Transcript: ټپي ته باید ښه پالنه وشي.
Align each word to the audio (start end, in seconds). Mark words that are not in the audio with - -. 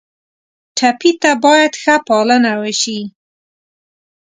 ټپي 0.77 1.11
ته 1.21 1.31
باید 1.43 1.71
ښه 1.81 1.95
پالنه 2.07 2.53
وشي. 2.61 2.99